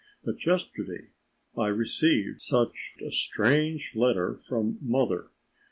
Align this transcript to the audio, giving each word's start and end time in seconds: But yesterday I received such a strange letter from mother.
But 0.23 0.43
yesterday 0.43 1.09
I 1.55 1.67
received 1.67 2.41
such 2.41 2.93
a 3.05 3.11
strange 3.11 3.95
letter 3.95 4.33
from 4.35 4.79
mother. 4.81 5.29